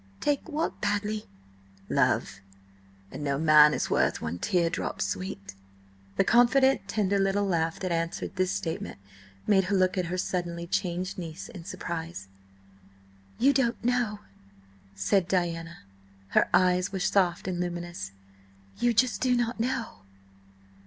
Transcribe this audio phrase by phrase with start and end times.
[0.19, 1.27] "Take what badly?"
[1.87, 2.41] "Love.
[3.11, 5.53] And no man is worth one tear drop, sweet."
[6.17, 8.97] The confident, tender little laugh that answered this statement
[9.45, 12.29] made her look at her suddenly changed niece in surprise.
[13.37, 14.21] "You don't know,"
[14.95, 15.83] said Diana.
[16.29, 18.11] Her eyes were soft and luminous.
[18.79, 19.99] "You just do not know."